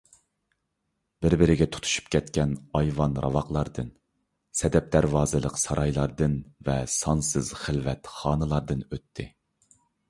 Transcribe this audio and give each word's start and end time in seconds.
بىر- 1.25 1.35
بىرىگە 1.41 1.67
تۇتىشىپ 1.75 2.07
كەتكەن 2.15 2.55
ئايۋان، 2.79 3.13
راۋاقلاردىن، 3.25 3.93
سەدەب 4.63 4.89
دەرۋازىلىق 4.97 5.63
سارايلاردىن 5.67 6.35
ۋە 6.71 6.81
سانسىز 6.99 7.57
خىلۋەت 7.67 8.15
خانىلاردىن 8.19 8.87
ئۆتتى. 8.91 9.31